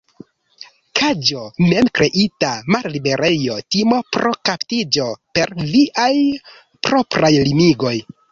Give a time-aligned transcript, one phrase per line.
[0.99, 5.05] Kaĝo: Mem-kreita malliberejo; timo pro kaptiĝo
[5.39, 6.09] per viaj
[6.89, 7.95] propraj limigoj.